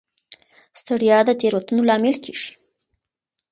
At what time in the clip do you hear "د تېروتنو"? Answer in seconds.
1.27-1.81